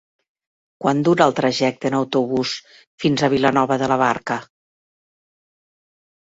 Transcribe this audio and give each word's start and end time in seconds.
Quant 0.85 1.01
dura 1.07 1.27
el 1.29 1.35
trajecte 1.39 1.87
en 1.89 1.97
autobús 1.97 2.53
fins 3.05 3.21
a 3.21 3.29
Vilanova 3.35 3.79
de 3.83 3.91
la 3.93 3.99
Barca? 4.05 4.39